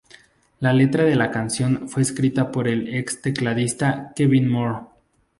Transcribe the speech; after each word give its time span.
La 0.61 0.73
letra 0.73 1.03
de 1.03 1.15
la 1.15 1.29
canción 1.29 1.87
fue 1.87 2.01
escrita 2.01 2.51
por 2.51 2.67
el 2.67 2.91
ex 2.95 3.21
tecladista 3.21 4.13
Kevin 4.15 4.49
Moore. 4.49 4.87